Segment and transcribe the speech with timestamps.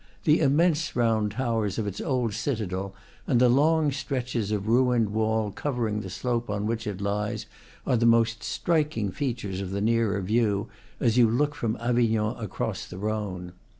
[0.23, 2.95] The im mense round towers of its old citadel
[3.27, 7.45] and the long stretches of ruined wall covering the slope on which it lies,
[7.85, 10.69] are the most striking features of the nearer view,
[10.99, 13.53] as you look from Avignon across the Rhone.